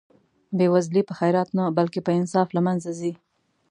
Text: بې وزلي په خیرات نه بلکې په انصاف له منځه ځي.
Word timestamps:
بې 0.57 0.67
وزلي 0.73 1.01
په 1.07 1.13
خیرات 1.19 1.49
نه 1.57 1.63
بلکې 1.77 1.99
په 2.05 2.11
انصاف 2.19 2.47
له 2.55 2.61
منځه 2.67 2.89
ځي. 2.99 3.13